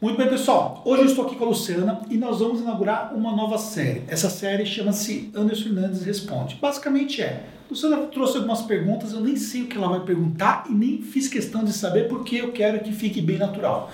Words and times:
Muito 0.00 0.16
bem, 0.16 0.28
pessoal. 0.28 0.80
Hoje 0.84 1.02
eu 1.02 1.06
estou 1.06 1.26
aqui 1.26 1.34
com 1.34 1.44
a 1.44 1.48
Luciana 1.48 2.02
e 2.08 2.16
nós 2.16 2.38
vamos 2.38 2.60
inaugurar 2.60 3.12
uma 3.16 3.34
nova 3.34 3.58
série. 3.58 4.04
Essa 4.06 4.30
série 4.30 4.64
chama-se 4.64 5.28
Anderson 5.34 5.64
Fernandes 5.64 6.04
Responde. 6.04 6.56
Basicamente 6.62 7.20
é, 7.20 7.46
Luciana 7.68 7.96
trouxe 8.06 8.36
algumas 8.36 8.62
perguntas, 8.62 9.12
eu 9.12 9.20
nem 9.20 9.34
sei 9.34 9.62
o 9.62 9.66
que 9.66 9.76
ela 9.76 9.88
vai 9.88 10.04
perguntar 10.04 10.66
e 10.70 10.72
nem 10.72 11.02
fiz 11.02 11.26
questão 11.26 11.64
de 11.64 11.72
saber 11.72 12.06
porque 12.06 12.36
eu 12.36 12.52
quero 12.52 12.78
que 12.78 12.92
fique 12.92 13.20
bem 13.20 13.38
natural. 13.38 13.90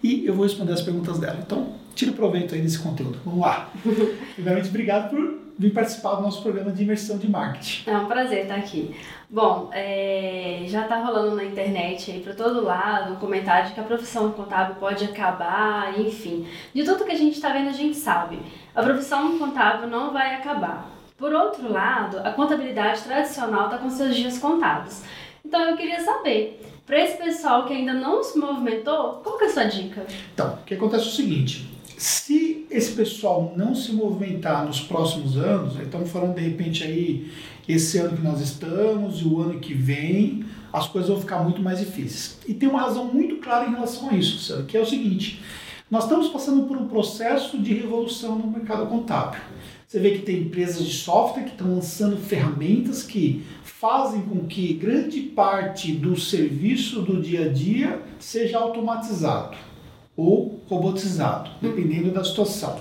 E 0.00 0.24
eu 0.24 0.34
vou 0.34 0.44
responder 0.44 0.72
as 0.72 0.82
perguntas 0.82 1.18
dela. 1.18 1.40
Então, 1.44 1.72
tire 1.96 2.12
proveito 2.12 2.54
aí 2.54 2.60
desse 2.60 2.78
conteúdo. 2.78 3.18
Vamos 3.24 3.40
lá. 3.40 3.72
Primeiramente, 4.36 4.68
obrigado 4.68 5.10
por 5.10 5.36
vir 5.60 5.74
participar 5.74 6.14
do 6.14 6.22
nosso 6.22 6.40
programa 6.40 6.72
de 6.72 6.82
imersão 6.82 7.18
de 7.18 7.28
marketing. 7.28 7.90
É 7.90 7.98
um 7.98 8.06
prazer 8.06 8.44
estar 8.44 8.54
aqui. 8.54 8.96
Bom, 9.28 9.68
é, 9.74 10.62
já 10.66 10.84
está 10.84 10.96
rolando 10.96 11.36
na 11.36 11.44
internet 11.44 12.10
aí 12.10 12.20
para 12.20 12.32
todo 12.32 12.64
lado 12.64 13.12
um 13.12 13.16
comentário 13.16 13.68
de 13.68 13.74
que 13.74 13.80
a 13.80 13.82
profissão 13.84 14.32
contábil 14.32 14.76
pode 14.76 15.04
acabar, 15.04 16.00
enfim. 16.00 16.48
De 16.74 16.82
tudo 16.82 17.04
que 17.04 17.12
a 17.12 17.16
gente 17.16 17.34
está 17.34 17.50
vendo, 17.50 17.68
a 17.68 17.74
gente 17.74 17.94
sabe. 17.94 18.40
A 18.74 18.82
profissão 18.82 19.38
contábil 19.38 19.86
não 19.86 20.14
vai 20.14 20.34
acabar. 20.34 20.90
Por 21.18 21.34
outro 21.34 21.70
lado, 21.70 22.20
a 22.20 22.30
contabilidade 22.30 23.02
tradicional 23.02 23.66
está 23.66 23.76
com 23.76 23.90
seus 23.90 24.16
dias 24.16 24.38
contados. 24.38 25.02
Então 25.44 25.60
eu 25.60 25.76
queria 25.76 26.00
saber, 26.00 26.58
para 26.86 26.98
esse 26.98 27.18
pessoal 27.18 27.66
que 27.66 27.74
ainda 27.74 27.92
não 27.92 28.22
se 28.22 28.38
movimentou, 28.38 29.20
qual 29.22 29.36
que 29.36 29.44
é 29.44 29.46
a 29.48 29.50
sua 29.50 29.64
dica? 29.64 30.06
Então, 30.32 30.54
o 30.54 30.64
que 30.64 30.72
acontece 30.72 31.04
é 31.04 31.08
o 31.08 31.12
seguinte: 31.12 31.69
se 32.00 32.64
esse 32.70 32.92
pessoal 32.92 33.52
não 33.54 33.74
se 33.74 33.92
movimentar 33.92 34.64
nos 34.64 34.80
próximos 34.80 35.36
anos, 35.36 35.78
estamos 35.78 36.10
falando 36.10 36.34
de 36.34 36.40
repente 36.40 36.82
aí 36.82 37.30
esse 37.68 37.98
ano 37.98 38.16
que 38.16 38.22
nós 38.22 38.40
estamos 38.40 39.20
e 39.20 39.24
o 39.26 39.38
ano 39.38 39.60
que 39.60 39.74
vem, 39.74 40.46
as 40.72 40.88
coisas 40.88 41.10
vão 41.10 41.20
ficar 41.20 41.40
muito 41.40 41.60
mais 41.60 41.78
difíceis. 41.78 42.38
E 42.48 42.54
tem 42.54 42.70
uma 42.70 42.80
razão 42.80 43.04
muito 43.04 43.36
clara 43.36 43.68
em 43.68 43.72
relação 43.72 44.08
a 44.08 44.14
isso, 44.14 44.64
que 44.64 44.78
é 44.78 44.80
o 44.80 44.86
seguinte: 44.86 45.42
nós 45.90 46.04
estamos 46.04 46.28
passando 46.28 46.66
por 46.66 46.78
um 46.78 46.88
processo 46.88 47.58
de 47.58 47.74
revolução 47.74 48.38
no 48.38 48.50
mercado 48.50 48.86
contábil. 48.86 49.38
Você 49.86 49.98
vê 49.98 50.12
que 50.12 50.22
tem 50.22 50.38
empresas 50.38 50.82
de 50.82 50.94
software 50.94 51.42
que 51.42 51.50
estão 51.50 51.74
lançando 51.74 52.16
ferramentas 52.16 53.02
que 53.02 53.44
fazem 53.62 54.22
com 54.22 54.46
que 54.46 54.72
grande 54.72 55.20
parte 55.20 55.92
do 55.92 56.18
serviço 56.18 57.02
do 57.02 57.20
dia 57.20 57.44
a 57.44 57.48
dia 57.48 58.00
seja 58.18 58.56
automatizado 58.56 59.69
ou 60.20 60.60
robotizado, 60.68 61.50
dependendo 61.62 62.10
da 62.10 62.22
situação. 62.22 62.78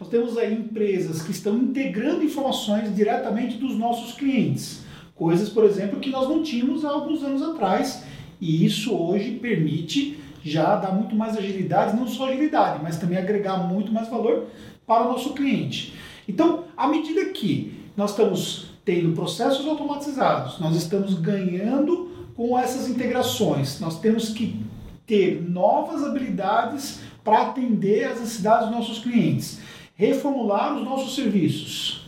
Nós 0.00 0.08
temos 0.08 0.36
aí 0.36 0.52
empresas 0.52 1.22
que 1.22 1.30
estão 1.30 1.56
integrando 1.56 2.24
informações 2.24 2.94
diretamente 2.94 3.56
dos 3.56 3.76
nossos 3.78 4.14
clientes, 4.14 4.82
coisas, 5.14 5.48
por 5.48 5.64
exemplo, 5.64 6.00
que 6.00 6.10
nós 6.10 6.28
não 6.28 6.42
tínhamos 6.42 6.84
há 6.84 6.90
alguns 6.90 7.22
anos 7.22 7.40
atrás, 7.40 8.02
e 8.40 8.64
isso 8.64 8.92
hoje 8.94 9.32
permite 9.32 10.18
já 10.42 10.74
dar 10.74 10.92
muito 10.92 11.14
mais 11.14 11.36
agilidade, 11.36 11.96
não 11.96 12.08
só 12.08 12.26
agilidade, 12.26 12.80
mas 12.82 12.98
também 12.98 13.16
agregar 13.16 13.58
muito 13.58 13.92
mais 13.92 14.08
valor 14.08 14.46
para 14.84 15.06
o 15.06 15.12
nosso 15.12 15.34
cliente. 15.34 15.94
Então, 16.28 16.64
à 16.76 16.88
medida 16.88 17.26
que 17.26 17.72
nós 17.96 18.10
estamos 18.10 18.72
tendo 18.84 19.14
processos 19.14 19.64
automatizados, 19.68 20.58
nós 20.58 20.74
estamos 20.74 21.14
ganhando 21.14 22.10
com 22.34 22.58
essas 22.58 22.88
integrações, 22.88 23.78
nós 23.78 24.00
temos 24.00 24.30
que 24.30 24.60
ter 25.06 25.42
novas 25.42 26.04
habilidades 26.04 27.00
para 27.24 27.42
atender 27.42 28.04
às 28.04 28.20
necessidades 28.20 28.68
dos 28.68 28.76
nossos 28.76 28.98
clientes, 28.98 29.60
reformular 29.94 30.76
os 30.76 30.84
nossos 30.84 31.14
serviços. 31.14 32.06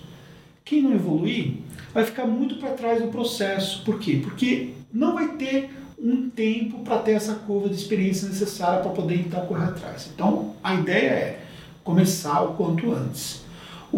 Quem 0.64 0.83
não 0.83 0.92
evoluir 0.92 1.55
vai 1.92 2.05
ficar 2.05 2.27
muito 2.27 2.56
para 2.56 2.70
trás 2.70 3.03
do 3.03 3.09
processo. 3.09 3.84
Por 3.84 3.98
quê? 3.98 4.20
Porque 4.22 4.70
não 4.92 5.15
vai 5.15 5.28
ter 5.37 5.70
um 5.98 6.28
tempo 6.28 6.81
para 6.81 6.98
ter 6.98 7.12
essa 7.12 7.34
curva 7.34 7.69
de 7.69 7.77
experiência 7.77 8.28
necessária 8.28 8.83
para 8.83 8.91
poder 8.91 9.17
então 9.17 9.47
correr 9.47 9.65
atrás. 9.65 10.11
Então, 10.12 10.55
a 10.62 10.75
ideia 10.75 11.11
é 11.11 11.41
começar 11.84 12.42
o 12.42 12.55
quanto 12.55 12.92
antes 12.92 13.44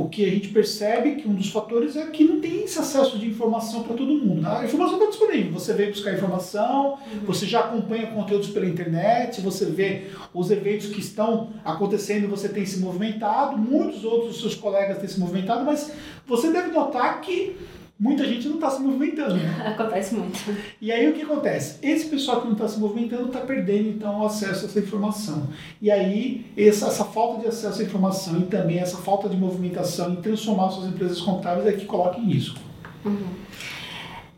o 0.00 0.08
que 0.08 0.24
a 0.24 0.30
gente 0.30 0.48
percebe 0.48 1.16
que 1.16 1.28
um 1.28 1.34
dos 1.34 1.50
fatores 1.50 1.96
é 1.96 2.06
que 2.06 2.24
não 2.24 2.40
tem 2.40 2.64
esse 2.64 2.78
acesso 2.78 3.18
de 3.18 3.26
informação 3.26 3.82
para 3.82 3.96
todo 3.96 4.12
mundo. 4.12 4.46
A 4.46 4.64
informação 4.64 4.96
está 4.98 5.08
disponível, 5.08 5.52
você 5.52 5.72
vem 5.72 5.90
buscar 5.90 6.14
informação, 6.14 6.92
uhum. 6.92 7.20
você 7.26 7.46
já 7.46 7.60
acompanha 7.60 8.08
conteúdos 8.08 8.48
pela 8.48 8.66
internet, 8.66 9.40
você 9.40 9.66
vê 9.66 10.08
os 10.34 10.50
eventos 10.50 10.88
que 10.88 11.00
estão 11.00 11.50
acontecendo, 11.64 12.28
você 12.28 12.48
tem 12.48 12.66
se 12.66 12.78
movimentado, 12.78 13.56
muitos 13.56 14.04
outros 14.04 14.32
dos 14.32 14.40
seus 14.40 14.54
colegas 14.54 14.98
têm 14.98 15.08
se 15.08 15.18
movimentado, 15.18 15.64
mas 15.64 15.92
você 16.26 16.50
deve 16.50 16.70
notar 16.70 17.20
que 17.20 17.56
muita 17.98 18.24
gente 18.24 18.48
não 18.48 18.56
está 18.56 18.70
se 18.70 18.82
movimentando. 18.82 19.36
Né? 19.36 19.64
Acontece 19.66 20.14
muito. 20.14 20.38
E 20.80 20.92
aí 20.92 21.08
o 21.08 21.14
que 21.14 21.22
acontece? 21.22 21.78
Esse 21.82 22.06
pessoal 22.08 22.40
que 22.40 22.46
não 22.46 22.54
está 22.54 22.68
se 22.68 22.78
movimentando 22.78 23.26
está 23.26 23.40
perdendo 23.40 23.88
então 23.88 24.20
o 24.20 24.26
acesso 24.26 24.66
a 24.66 24.68
essa 24.68 24.78
informação. 24.78 25.48
E 25.80 25.90
aí 25.90 26.46
essa, 26.56 26.86
essa 26.86 27.04
falta 27.04 27.42
de 27.42 27.48
acesso 27.48 27.80
à 27.80 27.84
informação 27.84 28.38
e 28.38 28.44
também 28.44 28.78
essa 28.78 28.98
falta 28.98 29.28
de 29.28 29.36
movimentação 29.36 30.12
em 30.12 30.16
transformar 30.16 30.70
suas 30.70 30.88
empresas 30.88 31.20
contábeis 31.20 31.66
é 31.66 31.72
que 31.72 31.86
coloca 31.86 32.18
em 32.18 32.24
risco. 32.24 32.58
Uhum. 33.04 33.46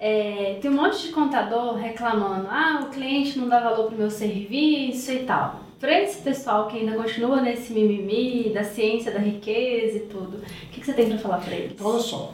É, 0.01 0.59
tem 0.63 0.71
um 0.71 0.75
monte 0.75 1.03
de 1.03 1.09
contador 1.09 1.75
reclamando, 1.75 2.47
ah, 2.49 2.85
o 2.85 2.91
cliente 2.91 3.37
não 3.37 3.49
dá 3.49 3.59
valor 3.59 3.87
para 3.87 3.97
o 3.97 3.99
meu 3.99 4.11
serviço 4.11 5.11
e 5.11 5.25
tal. 5.25 5.61
Para 5.81 6.03
esse 6.03 6.23
pessoal 6.23 6.69
que 6.69 6.79
ainda 6.79 6.97
continua 6.97 7.41
nesse 7.41 7.73
mimimi 7.73 8.51
da 8.53 8.63
ciência 8.63 9.13
da 9.13 9.19
riqueza 9.19 9.99
e 9.99 10.01
tudo, 10.01 10.39
o 10.39 10.67
que, 10.71 10.81
que 10.81 10.87
você 10.87 10.93
tem 10.93 11.09
para 11.09 11.19
falar 11.19 11.39
para 11.39 11.55
eles? 11.55 11.73
Então, 11.73 11.87
olha 11.87 12.01
só, 12.01 12.33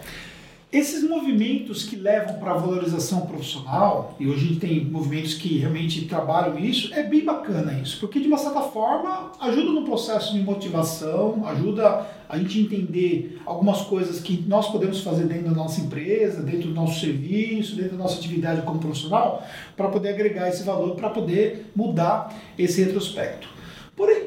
esses 0.74 1.08
movimentos 1.08 1.84
que 1.84 1.94
levam 1.94 2.34
para 2.34 2.50
a 2.50 2.56
valorização 2.56 3.20
profissional, 3.20 4.16
e 4.18 4.26
hoje 4.26 4.44
a 4.44 4.48
gente 4.48 4.60
tem 4.60 4.84
movimentos 4.84 5.34
que 5.34 5.58
realmente 5.58 6.04
trabalham 6.06 6.58
isso, 6.58 6.92
é 6.92 7.04
bem 7.04 7.24
bacana 7.24 7.78
isso, 7.80 8.00
porque 8.00 8.18
de 8.18 8.26
uma 8.26 8.36
certa 8.36 8.60
forma 8.60 9.30
ajuda 9.38 9.70
no 9.70 9.84
processo 9.84 10.32
de 10.32 10.40
motivação, 10.40 11.46
ajuda 11.46 12.04
a 12.28 12.36
gente 12.38 12.60
entender 12.60 13.40
algumas 13.46 13.82
coisas 13.82 14.18
que 14.20 14.44
nós 14.48 14.68
podemos 14.68 15.00
fazer 15.00 15.26
dentro 15.26 15.50
da 15.50 15.52
nossa 15.52 15.80
empresa, 15.80 16.42
dentro 16.42 16.68
do 16.68 16.74
nosso 16.74 16.98
serviço, 16.98 17.76
dentro 17.76 17.96
da 17.96 18.02
nossa 18.02 18.18
atividade 18.18 18.62
como 18.62 18.80
profissional, 18.80 19.46
para 19.76 19.88
poder 19.88 20.08
agregar 20.08 20.48
esse 20.48 20.64
valor, 20.64 20.96
para 20.96 21.10
poder 21.10 21.66
mudar 21.76 22.34
esse 22.58 22.82
retrospecto. 22.82 23.46
Porém, 23.94 24.23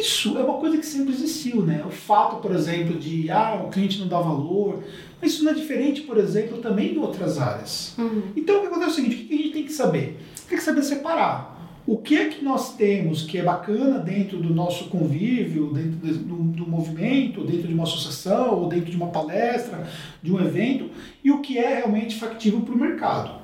isso 0.00 0.36
é 0.38 0.42
uma 0.42 0.58
coisa 0.58 0.78
que 0.78 0.86
sempre 0.86 1.12
existiu, 1.12 1.62
né? 1.62 1.82
O 1.86 1.90
fato, 1.90 2.36
por 2.36 2.54
exemplo, 2.54 2.98
de 2.98 3.30
ah, 3.30 3.62
o 3.64 3.70
cliente 3.70 3.98
não 4.00 4.08
dá 4.08 4.20
valor, 4.20 4.82
mas 5.20 5.32
isso 5.32 5.44
não 5.44 5.52
é 5.52 5.54
diferente, 5.54 6.02
por 6.02 6.18
exemplo, 6.18 6.58
também 6.58 6.94
em 6.94 6.98
outras 6.98 7.38
áreas. 7.38 7.94
Uhum. 7.98 8.22
Então, 8.36 8.58
o 8.58 8.60
que 8.60 8.66
acontece 8.66 8.90
é 8.90 8.92
o 8.92 8.94
seguinte: 8.94 9.24
o 9.24 9.28
que 9.28 9.34
a 9.34 9.36
gente 9.36 9.52
tem 9.52 9.64
que 9.64 9.72
saber? 9.72 10.18
Tem 10.48 10.58
que 10.58 10.64
saber 10.64 10.82
separar. 10.82 11.52
O 11.84 11.98
que 11.98 12.16
é 12.16 12.28
que 12.28 12.44
nós 12.44 12.76
temos 12.76 13.22
que 13.22 13.38
é 13.38 13.42
bacana 13.42 13.98
dentro 13.98 14.38
do 14.38 14.54
nosso 14.54 14.84
convívio, 14.84 15.72
dentro 15.72 15.98
do, 15.98 16.36
do 16.36 16.66
movimento, 16.66 17.44
dentro 17.44 17.66
de 17.66 17.74
uma 17.74 17.82
associação, 17.82 18.60
ou 18.60 18.68
dentro 18.68 18.88
de 18.88 18.96
uma 18.96 19.08
palestra, 19.08 19.88
de 20.22 20.32
um 20.32 20.40
evento, 20.40 20.90
e 21.24 21.32
o 21.32 21.40
que 21.40 21.58
é 21.58 21.78
realmente 21.78 22.14
factível 22.14 22.60
para 22.60 22.74
o 22.74 22.78
mercado. 22.78 23.42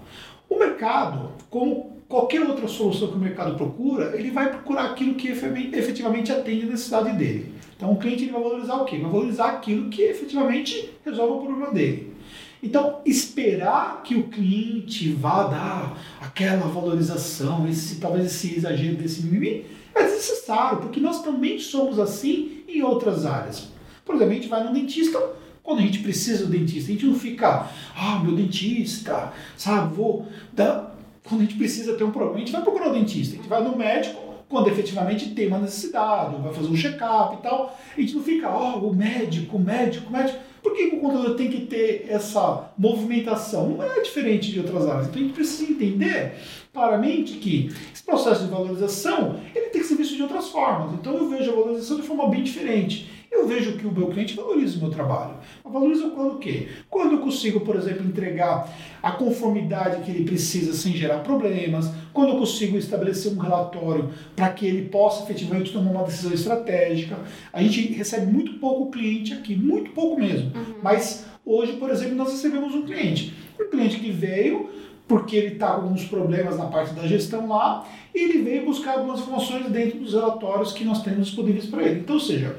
O 0.48 0.56
mercado, 0.56 1.32
como 1.50 1.97
qualquer 2.08 2.40
outra 2.40 2.66
solução 2.66 3.08
que 3.08 3.16
o 3.16 3.20
mercado 3.20 3.54
procura, 3.56 4.16
ele 4.18 4.30
vai 4.30 4.50
procurar 4.50 4.86
aquilo 4.86 5.14
que 5.14 5.28
efetivamente 5.28 6.32
atende 6.32 6.62
a 6.62 6.70
necessidade 6.70 7.16
dele. 7.16 7.52
Então 7.76 7.92
o 7.92 7.98
cliente 7.98 8.24
ele 8.24 8.32
vai 8.32 8.42
valorizar 8.42 8.76
o 8.76 8.84
quê? 8.84 8.98
Vai 8.98 9.10
valorizar 9.10 9.48
aquilo 9.50 9.90
que 9.90 10.02
efetivamente 10.02 10.90
resolve 11.04 11.34
o 11.34 11.46
problema 11.46 11.72
dele. 11.72 12.18
Então, 12.60 13.00
esperar 13.06 14.02
que 14.02 14.16
o 14.16 14.24
cliente 14.24 15.12
vá 15.12 15.44
dar 15.44 15.96
aquela 16.20 16.66
valorização, 16.66 17.68
esse, 17.68 18.00
talvez 18.00 18.26
esse 18.26 18.56
exagero 18.56 18.96
desse 18.96 19.22
mimimi, 19.22 19.64
é 19.94 20.02
desnecessário, 20.02 20.78
porque 20.78 20.98
nós 20.98 21.22
também 21.22 21.60
somos 21.60 22.00
assim 22.00 22.64
em 22.66 22.82
outras 22.82 23.24
áreas. 23.24 23.68
Por 24.04 24.16
exemplo, 24.16 24.32
a 24.32 24.34
gente 24.34 24.48
vai 24.48 24.64
no 24.64 24.72
dentista 24.72 25.20
quando 25.62 25.80
a 25.80 25.82
gente 25.82 26.00
precisa 26.00 26.46
do 26.46 26.50
dentista. 26.50 26.90
A 26.90 26.94
gente 26.94 27.06
não 27.06 27.14
fica, 27.14 27.68
ah, 27.94 28.20
meu 28.24 28.34
dentista, 28.34 29.32
sabe, 29.56 29.94
vou 29.94 30.26
dar 30.52 30.87
quando 31.28 31.42
a 31.42 31.44
gente 31.44 31.56
precisa 31.56 31.94
ter 31.94 32.04
um 32.04 32.10
problema, 32.10 32.36
a 32.36 32.40
gente 32.40 32.52
vai 32.52 32.62
procurar 32.62 32.88
o 32.88 32.92
dentista, 32.92 33.34
a 33.34 33.36
gente 33.36 33.48
vai 33.48 33.62
no 33.62 33.76
médico 33.76 34.28
quando 34.48 34.68
efetivamente 34.68 35.30
tem 35.30 35.46
uma 35.46 35.58
necessidade, 35.58 36.40
vai 36.40 36.52
fazer 36.54 36.68
um 36.68 36.76
check-up 36.76 37.36
e 37.36 37.42
tal. 37.42 37.78
A 37.96 38.00
gente 38.00 38.14
não 38.16 38.22
fica, 38.22 38.48
ó, 38.48 38.78
oh, 38.78 38.88
o 38.88 38.96
médico, 38.96 39.56
o 39.56 39.60
médico, 39.60 40.08
o 40.08 40.12
médico. 40.12 40.38
Por 40.62 40.74
que 40.74 40.84
o 40.86 41.00
contador 41.00 41.34
tem 41.36 41.50
que 41.50 41.66
ter 41.66 42.06
essa 42.08 42.70
movimentação? 42.76 43.68
Não 43.68 43.82
é 43.82 44.00
diferente 44.00 44.50
de 44.50 44.58
outras 44.60 44.86
áreas. 44.86 45.08
Então 45.08 45.20
a 45.20 45.24
gente 45.24 45.34
precisa 45.34 45.70
entender 45.70 46.34
claramente 46.72 47.34
que 47.34 47.70
esse 47.92 48.02
processo 48.02 48.44
de 48.44 48.50
valorização 48.50 49.38
ele 49.54 49.66
tem 49.66 49.82
que 49.82 49.86
ser 49.86 49.96
visto 49.96 50.16
de 50.16 50.22
outras 50.22 50.48
formas. 50.48 50.94
Então 50.94 51.14
eu 51.14 51.28
vejo 51.28 51.50
a 51.50 51.54
valorização 51.54 51.98
de 51.98 52.02
forma 52.02 52.28
bem 52.28 52.42
diferente 52.42 53.17
eu 53.30 53.46
vejo 53.46 53.72
que 53.76 53.86
o 53.86 53.92
meu 53.92 54.08
cliente 54.08 54.34
valoriza 54.34 54.78
o 54.78 54.80
meu 54.80 54.90
trabalho. 54.90 55.34
Valoriza 55.64 56.10
quando 56.10 56.34
o 56.34 56.38
quê? 56.38 56.68
Quando 56.88 57.12
eu 57.12 57.18
consigo, 57.18 57.60
por 57.60 57.76
exemplo, 57.76 58.06
entregar 58.06 58.68
a 59.02 59.12
conformidade 59.12 60.02
que 60.02 60.10
ele 60.10 60.24
precisa 60.24 60.72
sem 60.72 60.92
gerar 60.92 61.18
problemas, 61.18 61.90
quando 62.12 62.30
eu 62.30 62.38
consigo 62.38 62.76
estabelecer 62.76 63.32
um 63.32 63.38
relatório 63.38 64.10
para 64.34 64.50
que 64.50 64.66
ele 64.66 64.88
possa 64.88 65.24
efetivamente 65.24 65.72
tomar 65.72 65.90
uma 65.90 66.04
decisão 66.04 66.32
estratégica. 66.32 67.18
A 67.52 67.62
gente 67.62 67.92
recebe 67.92 68.26
muito 68.26 68.54
pouco 68.54 68.90
cliente 68.90 69.32
aqui, 69.34 69.54
muito 69.54 69.90
pouco 69.92 70.20
mesmo. 70.20 70.50
Uhum. 70.56 70.74
Mas 70.82 71.26
hoje, 71.44 71.74
por 71.74 71.90
exemplo, 71.90 72.14
nós 72.14 72.32
recebemos 72.32 72.74
um 72.74 72.82
cliente. 72.82 73.34
Um 73.60 73.70
cliente 73.70 73.98
que 73.98 74.10
veio 74.10 74.70
porque 75.08 75.34
ele 75.34 75.54
está 75.54 75.68
com 75.68 75.82
alguns 75.82 76.04
problemas 76.04 76.58
na 76.58 76.66
parte 76.66 76.92
da 76.92 77.06
gestão 77.06 77.48
lá, 77.48 77.88
e 78.14 78.18
ele 78.18 78.42
veio 78.42 78.66
buscar 78.66 78.98
algumas 78.98 79.20
informações 79.20 79.64
dentro 79.70 79.98
dos 79.98 80.12
relatórios 80.12 80.72
que 80.72 80.84
nós 80.84 81.02
temos 81.02 81.28
disponíveis 81.28 81.64
para 81.64 81.82
ele. 81.82 82.00
Então, 82.00 82.16
ou 82.16 82.20
seja, 82.20 82.58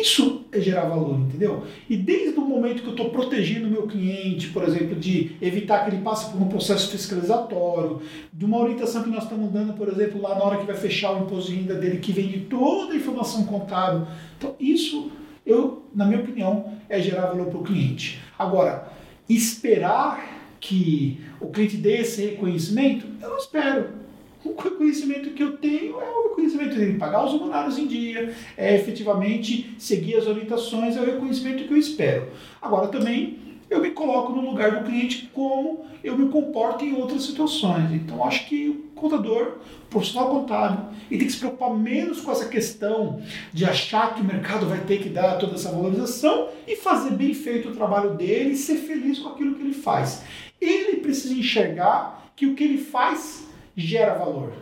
isso 0.00 0.44
é 0.52 0.60
gerar 0.60 0.84
valor, 0.84 1.18
entendeu? 1.18 1.64
E 1.88 1.96
desde 1.96 2.38
o 2.38 2.42
momento 2.42 2.82
que 2.82 2.88
eu 2.88 2.92
estou 2.92 3.10
protegendo 3.10 3.66
o 3.66 3.70
meu 3.70 3.86
cliente, 3.86 4.48
por 4.48 4.62
exemplo, 4.62 4.94
de 4.94 5.36
evitar 5.40 5.84
que 5.84 5.90
ele 5.90 6.02
passe 6.02 6.30
por 6.30 6.40
um 6.40 6.48
processo 6.48 6.90
fiscalizatório, 6.90 8.00
de 8.32 8.44
uma 8.44 8.58
orientação 8.58 9.02
que 9.02 9.10
nós 9.10 9.24
estamos 9.24 9.50
dando, 9.52 9.72
por 9.74 9.88
exemplo, 9.88 10.22
lá 10.22 10.34
na 10.34 10.44
hora 10.44 10.58
que 10.58 10.66
vai 10.66 10.76
fechar 10.76 11.12
o 11.12 11.24
imposto 11.24 11.50
de 11.50 11.58
renda 11.58 11.74
dele, 11.74 11.98
que 11.98 12.12
vem 12.12 12.28
de 12.28 12.40
toda 12.40 12.92
a 12.92 12.96
informação 12.96 13.44
contábil. 13.44 14.06
Então, 14.38 14.54
isso, 14.58 15.10
eu, 15.44 15.84
na 15.94 16.04
minha 16.06 16.20
opinião, 16.20 16.72
é 16.88 17.00
gerar 17.00 17.26
valor 17.26 17.46
para 17.46 17.58
o 17.58 17.64
cliente. 17.64 18.20
Agora, 18.38 18.92
esperar 19.28 20.56
que 20.60 21.20
o 21.40 21.48
cliente 21.48 21.76
dê 21.76 21.98
esse 21.98 22.24
reconhecimento, 22.24 23.06
eu 23.20 23.28
não 23.28 23.36
espero 23.36 24.03
o 24.44 24.54
reconhecimento 24.60 25.30
que 25.30 25.42
eu 25.42 25.56
tenho 25.56 26.00
é 26.00 26.10
o 26.10 26.28
reconhecimento 26.28 26.76
de 26.76 26.92
pagar 26.98 27.24
os 27.24 27.32
honorários 27.32 27.78
em 27.78 27.86
dia, 27.86 28.34
é 28.56 28.74
efetivamente 28.74 29.74
seguir 29.78 30.16
as 30.16 30.26
orientações, 30.26 30.96
é 30.96 31.00
o 31.00 31.06
reconhecimento 31.06 31.64
que 31.64 31.72
eu 31.72 31.78
espero. 31.78 32.28
Agora 32.60 32.88
também 32.88 33.38
eu 33.70 33.80
me 33.80 33.90
coloco 33.90 34.32
no 34.32 34.48
lugar 34.50 34.72
do 34.72 34.84
cliente 34.84 35.30
como 35.32 35.84
eu 36.02 36.16
me 36.16 36.28
comporto 36.28 36.84
em 36.84 36.94
outras 36.94 37.24
situações. 37.24 37.90
Então 37.92 38.22
acho 38.24 38.46
que 38.46 38.68
o 38.68 38.74
contador, 38.94 39.58
o 39.84 39.86
profissional 39.90 40.28
contábil, 40.30 40.84
ele 41.10 41.18
tem 41.18 41.26
que 41.26 41.32
se 41.32 41.38
preocupar 41.38 41.74
menos 41.74 42.20
com 42.20 42.30
essa 42.30 42.46
questão 42.46 43.22
de 43.52 43.64
achar 43.64 44.14
que 44.14 44.20
o 44.20 44.24
mercado 44.24 44.66
vai 44.66 44.80
ter 44.80 45.02
que 45.02 45.08
dar 45.08 45.38
toda 45.38 45.54
essa 45.54 45.70
valorização 45.70 46.48
e 46.66 46.76
fazer 46.76 47.12
bem 47.12 47.32
feito 47.32 47.70
o 47.70 47.74
trabalho 47.74 48.14
dele 48.14 48.50
e 48.50 48.56
ser 48.56 48.76
feliz 48.76 49.18
com 49.18 49.30
aquilo 49.30 49.54
que 49.54 49.62
ele 49.62 49.74
faz. 49.74 50.22
Ele 50.60 50.98
precisa 50.98 51.34
enxergar 51.34 52.32
que 52.36 52.46
o 52.46 52.54
que 52.54 52.64
ele 52.64 52.78
faz 52.78 53.46
gera 53.76 54.14
valor. 54.14 54.52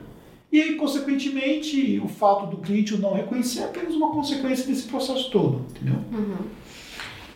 E 0.50 0.60
aí, 0.60 0.74
consequentemente, 0.74 1.98
o 2.04 2.08
fato 2.08 2.46
do 2.46 2.58
cliente 2.58 2.96
não 2.98 3.14
reconhecer 3.14 3.60
é 3.60 3.64
apenas 3.64 3.94
uma 3.94 4.10
consequência 4.10 4.66
desse 4.66 4.86
processo 4.86 5.30
todo, 5.30 5.64
entendeu? 5.70 5.98
Uhum. 6.12 6.36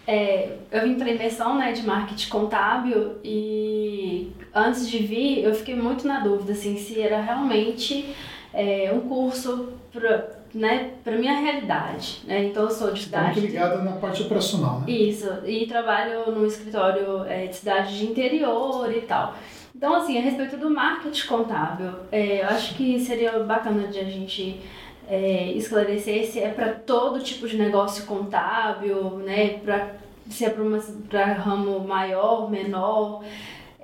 É, 0.07 0.59
eu 0.71 0.83
vim 0.83 0.95
para 0.95 1.11
imersão 1.11 1.57
né, 1.57 1.73
de 1.73 1.85
marketing 1.85 2.29
contábil 2.29 3.17
e 3.25 4.31
antes 4.55 4.89
de 4.89 4.99
vir 4.99 5.43
eu 5.43 5.53
fiquei 5.53 5.75
muito 5.75 6.07
na 6.07 6.21
dúvida 6.21 6.53
assim, 6.53 6.77
se 6.77 7.01
era 7.01 7.21
realmente 7.21 8.15
é, 8.55 8.93
um 8.95 9.01
curso 9.01 9.71
para 9.91 10.37
né, 10.55 10.93
para 11.05 11.17
minha 11.17 11.39
realidade. 11.39 12.23
Né? 12.25 12.45
Então 12.47 12.65
eu 12.65 12.71
sou 12.71 12.91
de 12.93 13.03
cidade. 13.03 13.41
Muito 13.41 13.53
ligada 13.53 13.83
na 13.83 13.93
parte 13.93 14.23
operacional, 14.23 14.81
né? 14.81 14.91
Isso, 14.91 15.27
e 15.45 15.67
trabalho 15.67 16.31
no 16.31 16.47
escritório 16.47 17.25
é, 17.25 17.47
de 17.47 17.57
cidade 17.57 17.99
de 17.99 18.07
interior 18.07 18.91
e 18.95 19.03
tal. 19.03 19.35
Então, 19.77 19.95
assim, 19.95 20.17
a 20.17 20.23
respeito 20.23 20.57
do 20.57 20.71
marketing 20.71 21.27
contábil, 21.27 21.93
é, 22.11 22.41
eu 22.41 22.47
acho 22.47 22.75
que 22.77 22.99
seria 22.99 23.39
bacana 23.41 23.89
de 23.89 23.99
a 23.99 24.05
gente 24.05 24.59
é, 25.07 25.53
esclarecer 25.53 26.27
se 26.27 26.41
é 26.41 26.49
para 26.49 26.73
todo 26.73 27.23
tipo 27.23 27.47
de 27.47 27.59
negócio 27.59 28.07
contábil, 28.07 29.19
né? 29.19 29.59
Pra, 29.59 29.97
se 30.31 30.47
é 30.47 30.51
para 30.51 31.27
ramo 31.35 31.81
maior, 31.81 32.51
menor, 32.51 33.23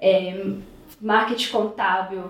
é, 0.01 0.47
marketing 0.99 1.53
contábil 1.53 2.23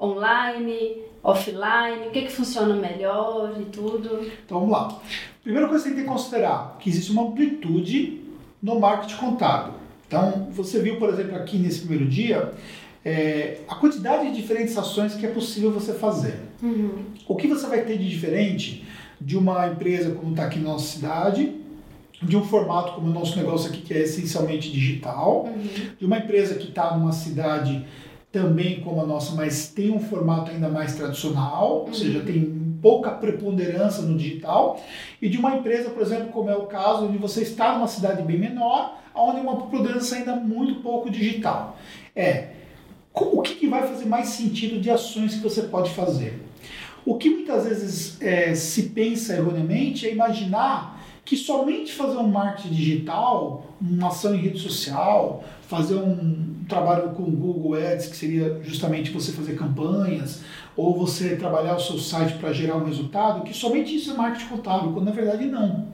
online, 0.00 1.02
offline, 1.20 2.06
o 2.06 2.10
que, 2.12 2.22
que 2.22 2.30
funciona 2.30 2.76
melhor 2.76 3.52
e 3.60 3.64
tudo. 3.64 4.30
Então 4.46 4.60
vamos 4.60 4.70
lá. 4.70 4.96
Primeira 5.42 5.66
coisa 5.66 5.82
que 5.82 5.90
você 5.90 5.96
tem 5.96 6.04
que 6.04 6.10
considerar 6.10 6.76
que 6.78 6.88
existe 6.88 7.10
uma 7.10 7.22
amplitude 7.22 8.22
no 8.62 8.78
marketing 8.78 9.16
contábil. 9.16 9.74
Então, 10.06 10.48
você 10.52 10.80
viu, 10.80 11.00
por 11.00 11.08
exemplo, 11.08 11.36
aqui 11.36 11.58
nesse 11.58 11.80
primeiro 11.80 12.06
dia, 12.06 12.54
é, 13.08 13.60
a 13.66 13.74
quantidade 13.74 14.28
de 14.28 14.36
diferentes 14.36 14.76
ações 14.76 15.14
que 15.14 15.24
é 15.24 15.30
possível 15.30 15.72
você 15.72 15.94
fazer. 15.94 16.40
Uhum. 16.62 17.04
O 17.26 17.34
que 17.36 17.48
você 17.48 17.66
vai 17.66 17.80
ter 17.80 17.96
de 17.96 18.06
diferente 18.06 18.86
de 19.18 19.36
uma 19.36 19.66
empresa 19.66 20.10
como 20.10 20.32
está 20.32 20.44
aqui 20.44 20.58
na 20.58 20.72
nossa 20.72 20.86
cidade, 20.94 21.54
de 22.22 22.36
um 22.36 22.44
formato 22.44 22.92
como 22.92 23.08
o 23.08 23.10
nosso 23.10 23.38
negócio 23.38 23.70
aqui, 23.70 23.80
que 23.80 23.94
é 23.94 24.00
essencialmente 24.00 24.70
digital, 24.70 25.46
uhum. 25.46 25.90
de 25.98 26.04
uma 26.04 26.18
empresa 26.18 26.56
que 26.56 26.68
está 26.68 26.94
numa 26.94 27.12
cidade 27.12 27.82
também 28.30 28.80
como 28.80 29.00
a 29.00 29.06
nossa, 29.06 29.34
mas 29.34 29.68
tem 29.68 29.90
um 29.90 30.00
formato 30.00 30.50
ainda 30.50 30.68
mais 30.68 30.94
tradicional, 30.94 31.80
uhum. 31.80 31.86
ou 31.86 31.94
seja, 31.94 32.20
tem 32.20 32.76
pouca 32.82 33.10
preponderância 33.10 34.02
no 34.02 34.18
digital, 34.18 34.78
e 35.20 35.30
de 35.30 35.38
uma 35.38 35.56
empresa, 35.56 35.88
por 35.88 36.02
exemplo, 36.02 36.28
como 36.28 36.50
é 36.50 36.56
o 36.56 36.66
caso, 36.66 37.06
onde 37.06 37.16
você 37.16 37.40
está 37.40 37.74
numa 37.74 37.88
cidade 37.88 38.22
bem 38.22 38.38
menor, 38.38 38.98
onde 39.14 39.40
uma 39.40 39.56
preponderância 39.56 40.18
ainda 40.18 40.36
muito 40.36 40.82
pouco 40.82 41.10
digital. 41.10 41.76
É, 42.14 42.57
o 43.24 43.42
que, 43.42 43.54
que 43.54 43.66
vai 43.66 43.86
fazer 43.86 44.06
mais 44.06 44.28
sentido 44.28 44.80
de 44.80 44.90
ações 44.90 45.34
que 45.34 45.42
você 45.42 45.62
pode 45.62 45.90
fazer? 45.90 46.42
O 47.04 47.16
que 47.16 47.30
muitas 47.30 47.64
vezes 47.64 48.20
é, 48.20 48.54
se 48.54 48.90
pensa 48.90 49.34
erroneamente 49.34 50.06
é 50.06 50.12
imaginar 50.12 50.98
que 51.24 51.36
somente 51.36 51.92
fazer 51.92 52.16
um 52.16 52.26
marketing 52.26 52.74
digital, 52.74 53.76
uma 53.80 54.08
ação 54.08 54.34
em 54.34 54.38
rede 54.38 54.58
social, 54.58 55.44
fazer 55.62 55.96
um 55.96 56.64
trabalho 56.66 57.10
com 57.10 57.24
Google 57.24 57.74
Ads, 57.74 58.06
que 58.06 58.16
seria 58.16 58.60
justamente 58.62 59.10
você 59.10 59.32
fazer 59.32 59.54
campanhas, 59.54 60.40
ou 60.74 60.96
você 60.96 61.36
trabalhar 61.36 61.76
o 61.76 61.80
seu 61.80 61.98
site 61.98 62.38
para 62.38 62.52
gerar 62.52 62.76
um 62.76 62.84
resultado, 62.84 63.42
que 63.42 63.52
somente 63.52 63.94
isso 63.94 64.10
é 64.10 64.14
marketing 64.14 64.46
contábil, 64.46 64.92
quando 64.92 65.04
na 65.04 65.12
verdade 65.12 65.44
não. 65.44 65.88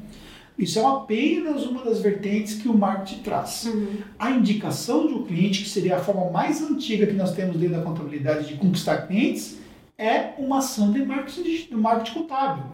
Isso 0.56 0.78
é 0.78 0.84
apenas 0.84 1.66
uma 1.66 1.82
das 1.82 2.00
vertentes 2.00 2.54
que 2.54 2.68
o 2.68 2.76
marketing 2.76 3.22
traz. 3.22 3.64
Uhum. 3.64 3.98
A 4.18 4.30
indicação 4.30 5.06
de 5.06 5.14
um 5.14 5.24
cliente, 5.24 5.62
que 5.62 5.68
seria 5.68 5.96
a 5.96 6.00
forma 6.00 6.30
mais 6.30 6.62
antiga 6.62 7.06
que 7.06 7.12
nós 7.12 7.34
temos 7.34 7.56
dentro 7.56 7.76
da 7.76 7.82
contabilidade 7.82 8.46
de 8.46 8.54
conquistar 8.54 9.08
clientes, 9.08 9.58
é 9.98 10.34
uma 10.38 10.58
ação 10.58 10.92
de 10.92 11.04
marketing, 11.04 11.42
de 11.42 11.74
marketing 11.74 12.20
contábil. 12.20 12.64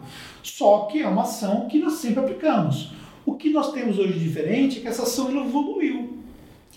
Só 0.43 0.87
que 0.91 1.01
é 1.01 1.07
uma 1.07 1.23
ação 1.23 1.67
que 1.67 1.79
nós 1.79 1.93
sempre 1.93 2.19
aplicamos. 2.19 2.93
O 3.25 3.35
que 3.35 3.49
nós 3.49 3.71
temos 3.71 3.97
hoje 3.97 4.17
diferente 4.17 4.79
é 4.79 4.81
que 4.81 4.87
essa 4.87 5.03
ação 5.03 5.29
evoluiu. 5.45 6.00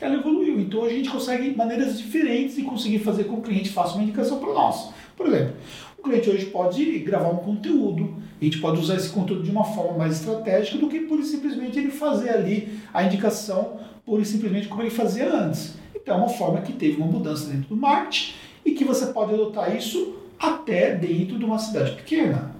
Ela 0.00 0.14
evoluiu. 0.16 0.60
Então 0.60 0.84
a 0.84 0.88
gente 0.88 1.08
consegue 1.08 1.54
maneiras 1.56 1.98
diferentes 1.98 2.56
de 2.56 2.62
conseguir 2.62 2.98
fazer 2.98 3.24
com 3.24 3.36
que 3.36 3.40
o 3.40 3.42
cliente 3.42 3.70
faça 3.70 3.94
uma 3.94 4.02
indicação 4.02 4.38
para 4.38 4.52
nós. 4.52 4.90
Por 5.16 5.26
exemplo, 5.26 5.54
o 5.98 6.02
cliente 6.02 6.28
hoje 6.28 6.46
pode 6.46 6.98
gravar 7.00 7.30
um 7.30 7.36
conteúdo, 7.36 8.16
a 8.40 8.44
gente 8.44 8.58
pode 8.58 8.80
usar 8.80 8.96
esse 8.96 9.08
conteúdo 9.10 9.42
de 9.42 9.50
uma 9.50 9.64
forma 9.64 9.96
mais 9.98 10.20
estratégica 10.20 10.76
do 10.76 10.88
que 10.88 11.00
pura 11.00 11.22
e 11.22 11.24
simplesmente 11.24 11.78
ele 11.78 11.90
fazer 11.90 12.30
ali 12.30 12.78
a 12.92 13.04
indicação 13.04 13.78
pura 14.04 14.22
e 14.22 14.24
simplesmente 14.24 14.68
como 14.68 14.82
ele 14.82 14.90
fazia 14.90 15.32
antes. 15.32 15.74
Então 15.94 16.16
é 16.16 16.18
uma 16.18 16.28
forma 16.28 16.60
que 16.60 16.72
teve 16.72 17.00
uma 17.00 17.06
mudança 17.06 17.48
dentro 17.50 17.68
do 17.68 17.76
marketing 17.76 18.34
e 18.64 18.72
que 18.72 18.84
você 18.84 19.06
pode 19.06 19.32
adotar 19.32 19.74
isso 19.74 20.16
até 20.38 20.94
dentro 20.94 21.38
de 21.38 21.44
uma 21.44 21.58
cidade 21.58 21.92
pequena. 21.92 22.53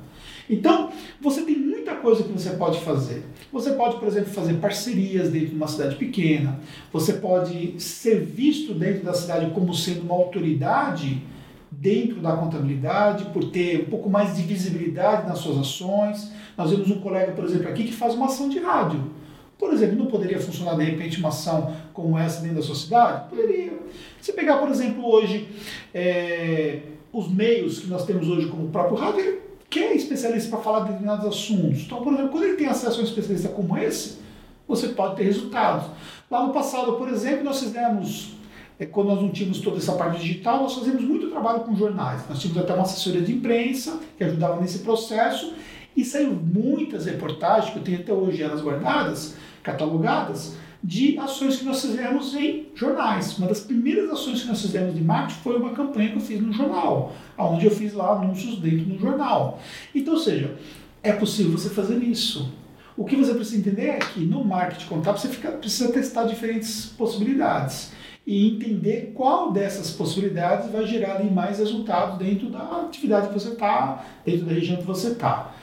Então, 0.48 0.90
você 1.20 1.42
tem 1.42 1.56
muita 1.56 1.94
coisa 1.94 2.22
que 2.22 2.32
você 2.32 2.50
pode 2.50 2.80
fazer. 2.80 3.24
Você 3.52 3.72
pode, 3.72 3.96
por 3.96 4.08
exemplo, 4.08 4.30
fazer 4.30 4.54
parcerias 4.54 5.30
dentro 5.30 5.48
de 5.48 5.54
uma 5.54 5.68
cidade 5.68 5.96
pequena. 5.96 6.60
Você 6.92 7.14
pode 7.14 7.80
ser 7.80 8.20
visto 8.20 8.74
dentro 8.74 9.04
da 9.04 9.14
cidade 9.14 9.50
como 9.52 9.74
sendo 9.74 10.02
uma 10.02 10.14
autoridade 10.14 11.22
dentro 11.70 12.20
da 12.20 12.36
contabilidade, 12.36 13.24
por 13.26 13.50
ter 13.50 13.82
um 13.82 13.90
pouco 13.90 14.08
mais 14.08 14.36
de 14.36 14.42
visibilidade 14.42 15.26
nas 15.26 15.38
suas 15.38 15.58
ações. 15.58 16.30
Nós 16.56 16.70
vemos 16.70 16.90
um 16.90 17.00
colega, 17.00 17.32
por 17.32 17.44
exemplo, 17.44 17.68
aqui 17.68 17.84
que 17.84 17.92
faz 17.92 18.14
uma 18.14 18.26
ação 18.26 18.48
de 18.48 18.58
rádio. 18.58 19.10
Por 19.58 19.72
exemplo, 19.72 19.96
não 19.96 20.06
poderia 20.06 20.38
funcionar 20.38 20.76
de 20.76 20.84
repente 20.84 21.18
uma 21.18 21.28
ação 21.28 21.74
como 21.92 22.18
essa 22.18 22.40
dentro 22.40 22.56
da 22.56 22.62
sua 22.62 22.74
cidade? 22.74 23.28
Poderia. 23.28 23.72
Se 24.20 24.32
pegar, 24.32 24.58
por 24.58 24.68
exemplo, 24.68 25.04
hoje 25.06 25.48
é, 25.92 26.80
os 27.12 27.30
meios 27.30 27.80
que 27.80 27.86
nós 27.86 28.04
temos 28.04 28.28
hoje 28.28 28.46
como 28.48 28.64
o 28.64 28.68
próprio 28.68 28.96
rádio, 28.96 29.40
ele 29.78 29.88
quer 29.88 29.96
especialista 29.96 30.50
para 30.50 30.58
falar 30.60 30.80
de 30.80 30.86
determinados 30.86 31.26
assuntos. 31.26 31.80
Então, 31.80 32.02
por 32.02 32.12
exemplo, 32.12 32.30
quando 32.30 32.44
ele 32.44 32.56
tem 32.56 32.66
acesso 32.66 32.98
a 32.98 33.02
um 33.02 33.06
especialista 33.06 33.48
como 33.48 33.76
esse, 33.76 34.18
você 34.66 34.88
pode 34.88 35.16
ter 35.16 35.24
resultados. 35.24 35.86
Lá 36.30 36.46
no 36.46 36.52
passado, 36.52 36.94
por 36.94 37.08
exemplo, 37.08 37.44
nós 37.44 37.60
fizemos 37.60 38.34
é, 38.78 38.86
quando 38.86 39.08
nós 39.08 39.22
não 39.22 39.30
tínhamos 39.30 39.60
toda 39.60 39.76
essa 39.76 39.92
parte 39.92 40.20
digital, 40.20 40.62
nós 40.62 40.74
fazíamos 40.74 41.02
muito 41.02 41.30
trabalho 41.30 41.60
com 41.60 41.76
jornais. 41.76 42.22
Nós 42.28 42.40
tínhamos 42.40 42.62
até 42.62 42.74
uma 42.74 42.82
assessoria 42.82 43.20
de 43.20 43.32
imprensa 43.32 44.00
que 44.16 44.24
ajudava 44.24 44.60
nesse 44.60 44.80
processo 44.80 45.54
e 45.96 46.04
saiu 46.04 46.32
muitas 46.32 47.06
reportagens, 47.06 47.72
que 47.72 47.78
eu 47.78 47.82
tenho 47.84 48.00
até 48.00 48.12
hoje 48.12 48.42
elas 48.42 48.60
guardadas, 48.60 49.36
catalogadas, 49.62 50.56
de 50.84 51.18
ações 51.18 51.56
que 51.56 51.64
nós 51.64 51.80
fizemos 51.80 52.34
em 52.34 52.66
jornais. 52.74 53.38
Uma 53.38 53.48
das 53.48 53.60
primeiras 53.60 54.10
ações 54.10 54.42
que 54.42 54.48
nós 54.48 54.60
fizemos 54.60 54.94
de 54.94 55.02
marketing 55.02 55.40
foi 55.40 55.56
uma 55.56 55.70
campanha 55.70 56.10
que 56.10 56.16
eu 56.16 56.20
fiz 56.20 56.42
no 56.42 56.52
jornal, 56.52 57.14
onde 57.38 57.64
eu 57.64 57.70
fiz 57.70 57.94
lá 57.94 58.12
anúncios 58.12 58.58
dentro 58.58 58.84
do 58.84 58.98
jornal. 58.98 59.58
Então, 59.94 60.12
ou 60.12 60.20
seja, 60.20 60.54
é 61.02 61.12
possível 61.12 61.52
você 61.52 61.70
fazer 61.70 61.96
isso. 62.02 62.52
O 62.98 63.04
que 63.06 63.16
você 63.16 63.32
precisa 63.34 63.56
entender 63.56 63.86
é 63.86 63.98
que 63.98 64.20
no 64.20 64.44
marketing 64.44 64.86
contábil 64.86 65.18
você 65.18 65.28
fica, 65.28 65.52
precisa 65.52 65.90
testar 65.90 66.24
diferentes 66.24 66.84
possibilidades 66.84 67.92
e 68.26 68.54
entender 68.54 69.12
qual 69.14 69.52
dessas 69.52 69.90
possibilidades 69.90 70.70
vai 70.70 70.86
gerar 70.86 71.22
mais 71.24 71.58
resultados 71.58 72.18
dentro 72.18 72.50
da 72.50 72.82
atividade 72.82 73.28
que 73.28 73.34
você 73.34 73.48
está, 73.48 74.04
dentro 74.24 74.44
da 74.44 74.52
região 74.52 74.76
que 74.76 74.84
você 74.84 75.08
está. 75.08 75.54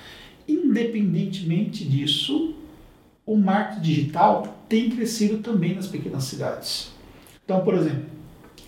Independentemente 0.47 1.85
disso, 1.85 2.55
o 3.25 3.37
marketing 3.37 3.81
digital 3.81 4.60
tem 4.71 4.89
crescido 4.89 5.39
também 5.39 5.75
nas 5.75 5.87
pequenas 5.87 6.23
cidades. 6.23 6.93
Então, 7.43 7.59
por 7.59 7.73
exemplo, 7.73 8.05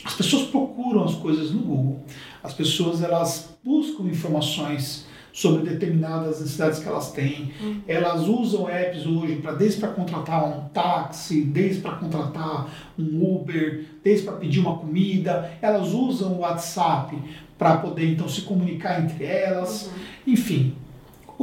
as 0.04 0.14
pessoas 0.14 0.48
procuram 0.48 1.06
as 1.06 1.16
coisas 1.16 1.52
no 1.52 1.62
Google. 1.62 2.04
As 2.44 2.54
pessoas 2.54 3.02
elas 3.02 3.56
buscam 3.64 4.04
informações 4.04 5.06
sobre 5.32 5.68
determinadas 5.68 6.42
necessidades 6.42 6.80
que 6.80 6.90
elas 6.90 7.14
têm. 7.14 7.54
Uhum. 7.62 7.82
Elas 7.88 8.28
usam 8.28 8.68
apps 8.68 9.06
hoje 9.06 9.38
para 9.38 9.54
desde 9.54 9.80
para 9.80 9.94
contratar 9.94 10.46
um 10.46 10.68
táxi, 10.68 11.42
desde 11.42 11.80
para 11.80 11.94
contratar 11.94 12.70
um 13.00 13.36
Uber, 13.36 13.86
desde 14.04 14.26
para 14.26 14.36
pedir 14.36 14.60
uma 14.60 14.78
comida. 14.78 15.58
Elas 15.62 15.94
usam 15.94 16.34
o 16.34 16.40
WhatsApp 16.40 17.18
para 17.58 17.78
poder 17.78 18.12
então 18.12 18.28
se 18.28 18.42
comunicar 18.42 19.02
entre 19.02 19.24
elas. 19.24 19.86
Uhum. 19.86 20.34
Enfim, 20.34 20.76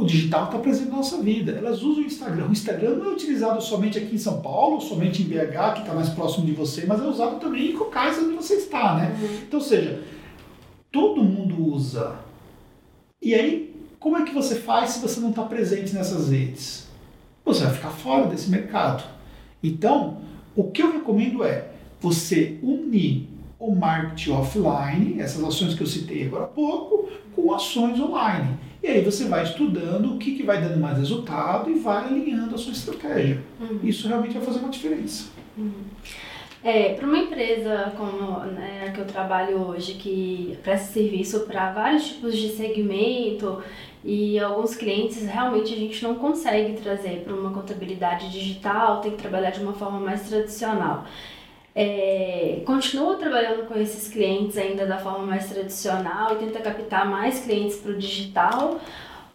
o 0.01 0.05
digital 0.05 0.45
está 0.45 0.57
presente 0.57 0.89
na 0.89 0.97
nossa 0.97 1.21
vida. 1.21 1.51
Elas 1.51 1.83
usam 1.83 2.03
o 2.03 2.07
Instagram. 2.07 2.47
O 2.47 2.51
Instagram 2.51 2.95
não 2.95 3.05
é 3.05 3.13
utilizado 3.13 3.61
somente 3.61 3.99
aqui 3.99 4.15
em 4.15 4.17
São 4.17 4.41
Paulo, 4.41 4.81
somente 4.81 5.21
em 5.21 5.25
BH, 5.25 5.73
que 5.75 5.81
está 5.81 5.93
mais 5.93 6.09
próximo 6.09 6.45
de 6.45 6.53
você, 6.53 6.85
mas 6.87 6.99
é 6.99 7.05
usado 7.05 7.39
também 7.39 7.71
em 7.71 7.77
qualquer 7.77 8.11
onde 8.17 8.35
você 8.35 8.55
está, 8.55 8.95
né? 8.95 9.15
Uhum. 9.21 9.35
Então, 9.47 9.59
ou 9.59 9.65
seja, 9.65 10.01
todo 10.91 11.23
mundo 11.23 11.71
usa. 11.71 12.15
E 13.21 13.35
aí, 13.35 13.75
como 13.99 14.17
é 14.17 14.23
que 14.23 14.33
você 14.33 14.55
faz 14.55 14.91
se 14.91 14.99
você 14.99 15.19
não 15.19 15.29
está 15.29 15.43
presente 15.43 15.93
nessas 15.93 16.29
redes? 16.29 16.87
Você 17.45 17.63
vai 17.63 17.73
ficar 17.73 17.91
fora 17.91 18.25
desse 18.25 18.49
mercado. 18.49 19.03
Então, 19.61 20.17
o 20.55 20.63
que 20.71 20.81
eu 20.81 20.91
recomendo 20.91 21.43
é 21.43 21.69
você 21.99 22.57
unir 22.63 23.29
o 23.59 23.75
marketing 23.75 24.31
offline, 24.31 25.21
essas 25.21 25.43
ações 25.43 25.75
que 25.75 25.83
eu 25.83 25.87
citei 25.87 26.25
agora 26.25 26.45
há 26.45 26.47
pouco, 26.47 27.07
com 27.35 27.53
ações 27.53 27.99
online. 27.99 28.57
E 28.83 28.87
aí 28.87 29.01
você 29.01 29.25
vai 29.25 29.43
estudando 29.43 30.15
o 30.15 30.17
que, 30.17 30.35
que 30.35 30.43
vai 30.43 30.59
dando 30.59 30.79
mais 30.79 30.97
resultado 30.97 31.69
e 31.69 31.75
vai 31.75 32.05
alinhando 32.05 32.55
a 32.55 32.57
sua 32.57 32.71
estratégia. 32.71 33.39
Uhum. 33.59 33.79
Isso 33.83 34.07
realmente 34.07 34.33
vai 34.33 34.43
fazer 34.43 34.59
uma 34.59 34.69
diferença. 34.69 35.29
Uhum. 35.57 35.83
É, 36.63 36.93
para 36.93 37.07
uma 37.07 37.17
empresa 37.17 37.91
como 37.97 38.39
né, 38.41 38.85
a 38.87 38.91
que 38.91 38.99
eu 38.99 39.05
trabalho 39.05 39.57
hoje, 39.57 39.93
que 39.95 40.57
presta 40.63 40.93
serviço 40.93 41.41
para 41.41 41.71
vários 41.71 42.07
tipos 42.07 42.37
de 42.37 42.49
segmento 42.49 43.63
e 44.03 44.39
alguns 44.39 44.75
clientes 44.75 45.25
realmente 45.25 45.73
a 45.73 45.77
gente 45.77 46.03
não 46.03 46.15
consegue 46.15 46.79
trazer 46.81 47.23
para 47.23 47.33
uma 47.33 47.51
contabilidade 47.51 48.31
digital, 48.31 49.01
tem 49.01 49.11
que 49.11 49.17
trabalhar 49.17 49.49
de 49.49 49.59
uma 49.59 49.73
forma 49.73 49.99
mais 49.99 50.27
tradicional. 50.27 51.05
É, 51.73 52.61
continua 52.65 53.15
trabalhando 53.15 53.65
com 53.65 53.79
esses 53.79 54.11
clientes 54.11 54.57
ainda 54.57 54.85
da 54.85 54.97
forma 54.97 55.25
mais 55.25 55.49
tradicional 55.49 56.33
e 56.33 56.35
tenta 56.35 56.59
captar 56.59 57.09
mais 57.09 57.45
clientes 57.45 57.77
para 57.77 57.91
o 57.91 57.97
digital 57.97 58.79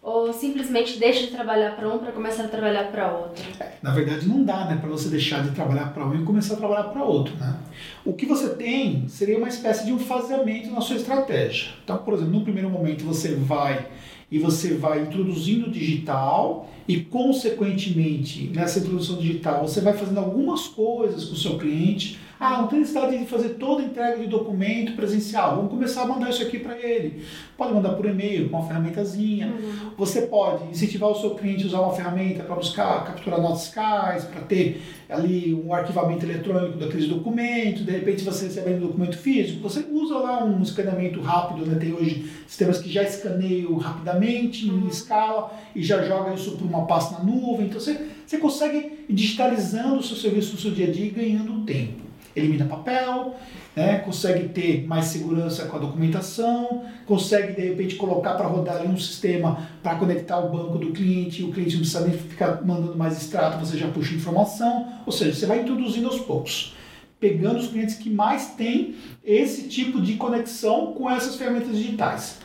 ou 0.07 0.31
simplesmente 0.31 0.97
deixa 0.99 1.25
de 1.25 1.31
trabalhar 1.31 1.75
para 1.75 1.89
um 1.93 1.97
para 1.97 2.13
começar 2.13 2.45
a 2.45 2.47
trabalhar 2.47 2.91
para 2.91 3.11
outro? 3.11 3.43
É, 3.59 3.73
na 3.81 3.91
verdade, 3.91 4.27
não 4.27 4.43
dá 4.43 4.65
né, 4.65 4.77
para 4.79 4.87
você 4.87 5.09
deixar 5.09 5.43
de 5.43 5.51
trabalhar 5.51 5.93
para 5.93 6.05
um 6.05 6.15
e 6.15 6.23
começar 6.23 6.53
a 6.53 6.57
trabalhar 6.57 6.83
para 6.85 7.03
outro. 7.03 7.35
Né? 7.35 7.57
O 8.05 8.13
que 8.13 8.25
você 8.25 8.49
tem 8.49 9.07
seria 9.09 9.37
uma 9.37 9.49
espécie 9.49 9.85
de 9.85 9.91
um 9.91 9.99
faseamento 9.99 10.69
na 10.69 10.79
sua 10.79 10.95
estratégia. 10.95 11.71
Então, 11.83 11.97
por 11.97 12.13
exemplo, 12.13 12.33
no 12.33 12.41
primeiro 12.41 12.69
momento 12.69 13.03
você 13.03 13.35
vai 13.35 13.87
e 14.31 14.39
você 14.39 14.75
vai 14.75 15.01
introduzindo 15.01 15.67
o 15.67 15.71
digital 15.71 16.69
e, 16.87 17.01
consequentemente, 17.01 18.49
nessa 18.53 18.79
introdução 18.79 19.17
digital, 19.17 19.67
você 19.67 19.81
vai 19.81 19.93
fazendo 19.93 20.19
algumas 20.19 20.67
coisas 20.67 21.25
com 21.25 21.33
o 21.33 21.37
seu 21.37 21.57
cliente. 21.57 22.19
Ah, 22.39 22.61
não 22.61 22.67
tem 22.67 22.79
necessidade 22.79 23.17
de 23.17 23.25
fazer 23.25 23.49
toda 23.55 23.81
a 23.81 23.85
entrega 23.85 24.19
de 24.19 24.27
documento 24.27 24.95
presencial. 24.95 25.55
Vamos 25.55 25.71
começar 25.71 26.03
a 26.03 26.07
mandar 26.07 26.29
isso 26.29 26.43
aqui 26.43 26.59
para 26.59 26.77
ele. 26.77 27.23
Pode 27.57 27.73
mandar 27.73 27.93
por 27.93 28.05
e-mail, 28.05 28.47
com 28.47 28.57
uma 28.57 28.67
ferramentazinha. 28.67 29.47
Uhum. 29.47 29.91
Você 29.97 30.21
pode 30.23 30.69
incentivar 30.69 31.09
o 31.09 31.15
seu 31.15 31.31
cliente 31.31 31.63
a 31.63 31.67
usar 31.67 31.79
uma 31.79 31.93
ferramenta 31.93 32.43
para 32.43 32.55
buscar, 32.55 33.05
capturar 33.05 33.41
notas 33.41 33.65
fiscais, 33.65 34.23
para 34.25 34.41
ter 34.41 34.83
ali 35.09 35.51
um 35.55 35.73
arquivamento 35.73 36.25
eletrônico 36.25 36.77
daqueles 36.77 37.07
documentos. 37.07 37.83
De 37.83 37.91
repente, 37.91 38.23
você 38.23 38.45
recebe 38.45 38.75
um 38.75 38.81
documento 38.81 39.17
físico, 39.17 39.61
você 39.61 39.83
usa 39.91 40.17
lá 40.19 40.43
um 40.43 40.61
escaneamento 40.61 41.19
rápido. 41.19 41.65
Né? 41.65 41.79
Tem 41.79 41.91
hoje 41.91 42.31
sistemas 42.45 42.77
que 42.79 42.91
já 42.91 43.01
escaneiam 43.01 43.75
rapidamente, 43.77 44.69
uhum. 44.69 44.85
em 44.85 44.87
escala, 44.87 45.51
e 45.75 45.81
já 45.81 46.03
joga 46.03 46.35
isso 46.35 46.51
para 46.51 46.67
uma 46.67 46.85
pasta 46.85 47.17
na 47.17 47.23
nuvem. 47.23 47.65
Então 47.65 47.79
você, 47.79 47.99
você 48.25 48.37
consegue 48.37 49.05
ir 49.09 49.13
digitalizando 49.13 49.97
o 49.97 50.03
seu 50.03 50.15
serviço 50.15 50.53
no 50.53 50.59
seu 50.59 50.69
dia 50.69 50.87
a 50.87 50.91
dia 50.91 51.07
e 51.07 51.09
ganhando 51.09 51.65
tempo. 51.65 52.06
Elimina 52.37 52.65
papel, 52.65 53.35
né? 53.75 53.99
consegue 53.99 54.49
ter 54.49 54.85
mais 54.85 55.05
segurança 55.05 55.65
com 55.65 55.77
a 55.77 55.79
documentação, 55.79 56.83
consegue 57.05 57.53
de 57.53 57.67
repente 57.67 57.95
colocar 57.95 58.35
para 58.35 58.47
rodar 58.47 58.77
ali 58.77 58.87
um 58.87 58.97
sistema 58.97 59.67
para 59.81 59.95
conectar 59.95 60.39
o 60.39 60.49
banco 60.49 60.77
do 60.77 60.91
cliente, 60.91 61.43
o 61.43 61.51
cliente 61.51 61.73
não 61.73 61.81
precisa 61.81 62.07
nem 62.07 62.17
ficar 62.17 62.65
mandando 62.65 62.97
mais 62.97 63.17
extrato, 63.17 63.57
você 63.57 63.77
já 63.77 63.87
puxa 63.87 64.13
informação. 64.13 64.87
Ou 65.05 65.11
seja, 65.11 65.33
você 65.33 65.45
vai 65.45 65.61
introduzindo 65.61 66.07
aos 66.07 66.19
poucos 66.19 66.75
pegando 67.19 67.57
os 67.57 67.67
clientes 67.67 67.95
que 67.95 68.09
mais 68.09 68.51
têm 68.51 68.95
esse 69.25 69.67
tipo 69.67 69.99
de 70.01 70.13
conexão 70.15 70.93
com 70.93 71.09
essas 71.09 71.35
ferramentas 71.35 71.75
digitais. 71.75 72.39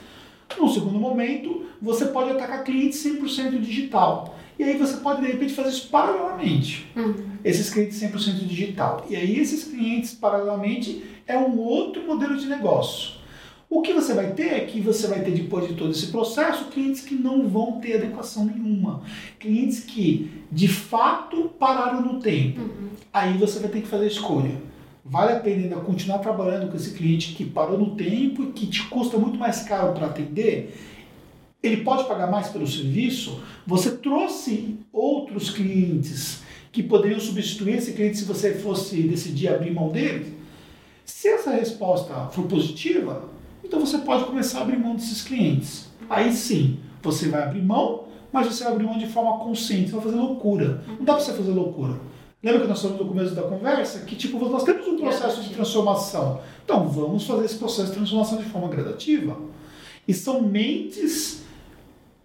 No 0.59 0.69
segundo 0.69 0.99
momento, 0.99 1.67
você 1.81 2.07
pode 2.07 2.31
atacar 2.31 2.65
clientes 2.65 3.05
100% 3.05 3.61
digital. 3.61 4.37
E 4.59 4.65
aí 4.65 4.77
você 4.77 4.99
pode, 4.99 5.21
de 5.21 5.27
repente, 5.27 5.53
fazer 5.55 5.71
isso 5.71 5.89
paralelamente. 5.89 6.87
Uhum. 6.95 7.15
Esses 7.45 7.71
clientes 7.71 8.01
100% 8.01 8.47
digital. 8.47 9.07
E 9.09 9.17
aí 9.17 9.39
esses 9.39 9.65
clientes, 9.65 10.15
paralelamente, 10.15 11.03
é 11.27 11.37
um 11.37 11.59
outro 11.59 12.07
modelo 12.07 12.37
de 12.37 12.47
negócio. 12.47 13.23
O 13.69 13.81
que 13.81 13.95
você 13.95 14.13
vai 14.13 14.33
ter 14.33 14.49
é 14.49 14.61
que 14.61 14.81
você 14.81 15.07
vai 15.07 15.21
ter, 15.21 15.31
depois 15.31 15.67
de 15.67 15.75
todo 15.75 15.93
esse 15.93 16.09
processo, 16.09 16.67
clientes 16.67 17.01
que 17.01 17.15
não 17.15 17.49
vão 17.49 17.81
ter 17.81 17.97
adequação 17.97 18.45
nenhuma. 18.45 19.03
Clientes 19.39 19.81
que, 19.81 20.31
de 20.53 20.69
fato, 20.69 21.51
pararam 21.59 22.03
no 22.03 22.21
tempo. 22.21 22.61
Uhum. 22.61 22.89
Aí 23.13 23.39
você 23.39 23.59
vai 23.59 23.71
ter 23.71 23.81
que 23.81 23.89
fazer 23.89 24.05
a 24.05 24.09
escolha 24.09 24.73
vale 25.05 25.33
a 25.33 25.41
pena 25.41 25.63
ainda 25.63 25.77
continuar 25.77 26.19
trabalhando 26.19 26.71
com 26.71 26.77
esse 26.77 26.93
cliente 26.93 27.35
que 27.35 27.45
parou 27.45 27.79
no 27.79 27.97
tempo 27.97 28.45
e 28.45 28.53
que 28.53 28.67
te 28.67 28.85
custa 28.89 29.19
muito 29.19 29.39
mais 29.39 29.63
caro 29.63 29.93
para 29.93 30.07
atender, 30.07 30.75
ele 31.63 31.79
pode 31.79 32.05
pagar 32.05 32.31
mais 32.31 32.49
pelo 32.49 32.67
serviço, 32.67 33.41
você 33.67 33.93
trouxe 33.93 34.79
outros 34.93 35.51
clientes 35.51 36.43
que 36.73 36.83
poderiam 36.83 37.21
substituir 37.21 37.77
esse 37.77 37.93
cliente 37.93 38.19
se 38.19 38.25
você 38.25 38.55
fosse 38.55 39.03
decidir 39.03 39.49
abrir 39.49 39.73
mão 39.73 39.89
dele. 39.89 40.39
Se 41.05 41.29
essa 41.29 41.51
resposta 41.51 42.29
for 42.33 42.47
positiva, 42.47 43.29
então 43.63 43.79
você 43.79 43.99
pode 43.99 44.25
começar 44.25 44.61
a 44.61 44.63
abrir 44.63 44.79
mão 44.79 44.97
desses 44.97 45.23
clientes. 45.23 45.89
Aí 46.11 46.33
sim, 46.33 46.79
você 47.03 47.29
vai 47.29 47.43
abrir 47.43 47.63
mão, 47.63 48.05
mas 48.33 48.47
você 48.47 48.65
vai 48.65 48.73
abrir 48.73 48.87
mão 48.87 48.99
de 48.99 49.07
forma 49.07 49.45
consciente, 49.45 49.91
você 49.91 49.97
vai 49.97 50.05
fazer 50.05 50.17
loucura. 50.17 50.83
Não 50.89 51.05
dá 51.05 51.15
para 51.15 51.23
você 51.23 51.33
fazer 51.33 51.53
loucura. 51.53 52.01
Lembra 52.43 52.63
que 52.63 52.67
nós 52.67 52.83
falamos 52.83 53.03
no 53.03 53.09
começo 53.09 53.35
da 53.37 53.43
conversa? 53.43 54.01
Que 54.01 54.17
tipo, 54.17 54.37
nós 54.49 54.65
temos 54.65 54.89
um 54.89 54.97
processo 54.97 55.43
de 55.43 55.51
transformação. 55.51 56.41
Então, 56.65 56.89
vamos 56.89 57.25
fazer 57.25 57.45
esse 57.45 57.57
processo 57.57 57.91
de 57.91 57.97
transformação 57.97 58.39
de 58.39 58.45
forma 58.45 58.67
gradativa. 58.67 59.37
E 60.09 60.13
são 60.13 60.43
mentes 60.43 61.42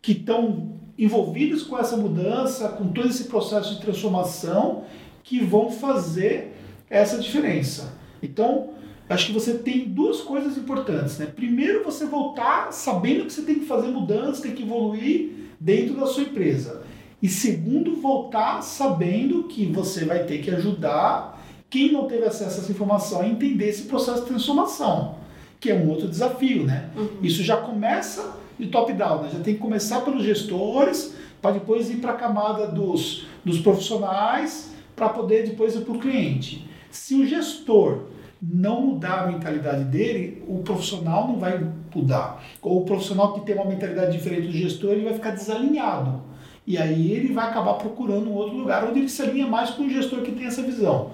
que 0.07 0.13
estão 0.13 0.79
envolvidas 0.97 1.63
com 1.63 1.77
essa 1.77 1.97
mudança, 1.97 2.69
com 2.69 2.87
todo 2.87 3.09
esse 3.09 3.25
processo 3.25 3.75
de 3.75 3.81
transformação, 3.81 4.85
que 5.21 5.43
vão 5.43 5.69
fazer 5.69 6.55
essa 6.89 7.17
diferença. 7.17 7.93
Então, 8.23 8.69
acho 9.09 9.25
que 9.25 9.33
você 9.33 9.55
tem 9.55 9.89
duas 9.89 10.21
coisas 10.21 10.57
importantes. 10.57 11.17
Né? 11.17 11.25
Primeiro, 11.25 11.83
você 11.83 12.05
voltar 12.05 12.71
sabendo 12.71 13.25
que 13.25 13.33
você 13.33 13.41
tem 13.41 13.55
que 13.55 13.65
fazer 13.65 13.89
mudanças, 13.89 14.39
tem 14.39 14.53
que 14.53 14.63
evoluir 14.63 15.49
dentro 15.59 15.95
da 15.95 16.05
sua 16.05 16.23
empresa. 16.23 16.83
E 17.21 17.27
segundo, 17.27 17.97
voltar 17.97 18.61
sabendo 18.61 19.43
que 19.43 19.65
você 19.65 20.05
vai 20.05 20.23
ter 20.23 20.37
que 20.37 20.49
ajudar 20.51 21.45
quem 21.69 21.91
não 21.91 22.07
teve 22.07 22.23
acesso 22.23 22.61
a 22.61 22.63
essa 22.63 22.71
informação 22.71 23.23
a 23.23 23.27
entender 23.27 23.67
esse 23.67 23.83
processo 23.83 24.21
de 24.21 24.27
transformação, 24.27 25.15
que 25.59 25.69
é 25.69 25.75
um 25.75 25.89
outro 25.89 26.07
desafio, 26.07 26.63
né? 26.63 26.91
Uhum. 26.95 27.09
Isso 27.21 27.43
já 27.43 27.57
começa 27.57 28.46
de 28.59 28.67
top-down, 28.67 29.23
né? 29.23 29.29
já 29.33 29.39
tem 29.39 29.55
que 29.55 29.59
começar 29.59 30.01
pelos 30.01 30.23
gestores, 30.23 31.15
para 31.41 31.51
depois 31.51 31.89
ir 31.89 31.97
para 31.97 32.13
a 32.13 32.15
camada 32.15 32.67
dos, 32.67 33.27
dos 33.45 33.59
profissionais, 33.59 34.73
para 34.95 35.09
poder 35.09 35.47
depois 35.47 35.75
ir 35.75 35.81
para 35.81 35.93
o 35.93 35.99
cliente. 35.99 36.67
Se 36.89 37.15
o 37.15 37.25
gestor 37.25 38.05
não 38.41 38.81
mudar 38.81 39.23
a 39.23 39.27
mentalidade 39.27 39.83
dele, 39.85 40.43
o 40.47 40.59
profissional 40.59 41.27
não 41.27 41.37
vai 41.37 41.63
mudar. 41.93 42.43
Ou 42.61 42.81
o 42.81 42.85
profissional 42.85 43.33
que 43.33 43.45
tem 43.45 43.55
uma 43.55 43.65
mentalidade 43.65 44.11
diferente 44.11 44.47
do 44.47 44.53
gestor, 44.53 44.91
ele 44.91 45.05
vai 45.05 45.13
ficar 45.13 45.31
desalinhado. 45.31 46.21
E 46.65 46.77
aí 46.77 47.11
ele 47.11 47.33
vai 47.33 47.49
acabar 47.49 47.75
procurando 47.75 48.29
um 48.29 48.33
outro 48.33 48.57
lugar 48.57 48.83
onde 48.83 48.99
ele 48.99 49.09
se 49.09 49.21
alinha 49.21 49.47
mais 49.47 49.69
com 49.69 49.83
o 49.83 49.89
gestor 49.89 50.21
que 50.21 50.31
tem 50.31 50.45
essa 50.45 50.61
visão. 50.61 51.11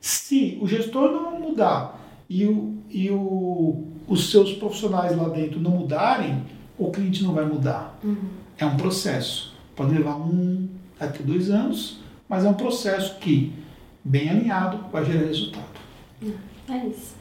Se 0.00 0.58
o 0.60 0.66
gestor 0.66 1.10
não 1.10 1.40
mudar 1.40 1.98
e, 2.28 2.44
o, 2.44 2.74
e 2.90 3.10
o, 3.10 3.84
os 4.06 4.30
seus 4.30 4.52
profissionais 4.52 5.16
lá 5.16 5.28
dentro 5.30 5.58
não 5.58 5.70
mudarem, 5.70 6.42
o 6.78 6.90
cliente 6.90 7.22
não 7.22 7.32
vai 7.32 7.44
mudar. 7.44 7.98
Uhum. 8.02 8.28
É 8.58 8.64
um 8.66 8.76
processo. 8.76 9.54
Pode 9.74 9.94
levar 9.94 10.16
um 10.16 10.68
até 10.98 11.22
dois 11.22 11.50
anos, 11.50 12.00
mas 12.28 12.44
é 12.44 12.48
um 12.48 12.54
processo 12.54 13.18
que, 13.18 13.52
bem 14.04 14.28
alinhado, 14.30 14.84
vai 14.90 15.04
gerar 15.04 15.26
resultado. 15.26 15.64
É 16.68 16.86
isso. 16.86 17.14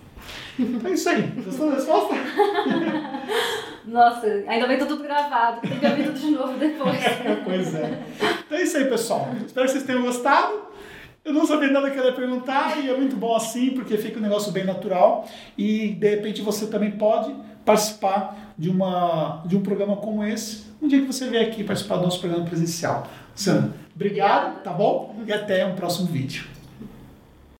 É 0.85 0.89
isso 0.89 1.09
aí. 1.09 1.21
Gostou 1.43 1.69
da 1.69 1.75
resposta? 1.75 2.13
Nossa, 3.85 4.27
ainda 4.47 4.67
bem 4.67 4.77
tudo 4.77 5.03
gravado. 5.03 5.61
Tem 5.61 5.79
que 5.79 5.85
ouvir 5.85 6.05
tudo 6.05 6.19
de 6.19 6.31
novo 6.31 6.57
depois. 6.57 6.97
pois 7.43 7.75
é. 7.75 8.03
Então 8.45 8.57
é 8.57 8.63
isso 8.63 8.77
aí, 8.77 8.85
pessoal. 8.85 9.29
Espero 9.45 9.65
que 9.65 9.71
vocês 9.73 9.83
tenham 9.83 10.03
gostado. 10.03 10.73
Eu 11.25 11.33
não 11.33 11.45
sabia 11.45 11.71
nada 11.71 11.89
que 11.89 11.97
ela 11.97 12.07
ia 12.07 12.15
perguntar 12.15 12.83
e 12.83 12.89
é 12.89 12.97
muito 12.97 13.15
bom 13.15 13.33
assim, 13.35 13.71
porque 13.71 13.97
fica 13.97 14.19
um 14.19 14.21
negócio 14.21 14.51
bem 14.51 14.65
natural 14.65 15.25
e 15.57 15.89
de 15.93 16.09
repente 16.09 16.41
você 16.41 16.67
também 16.67 16.91
pode 16.91 17.33
participar 17.65 18.53
de, 18.57 18.69
uma, 18.69 19.43
de 19.45 19.55
um 19.55 19.61
programa 19.61 19.95
como 19.97 20.23
esse, 20.23 20.63
um 20.81 20.87
dia 20.87 21.01
que 21.01 21.07
você 21.07 21.29
vier 21.29 21.47
aqui 21.47 21.63
participar 21.63 21.97
do 21.97 22.03
nosso 22.03 22.19
programa 22.19 22.45
presencial. 22.45 23.07
Sam, 23.35 23.73
obrigado, 23.95 24.61
tá 24.61 24.71
bom? 24.71 25.15
E 25.25 25.33
até 25.33 25.65
um 25.65 25.75
próximo 25.75 26.07
vídeo. 26.07 26.52